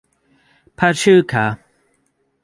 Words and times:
Pachuca. 0.77 1.43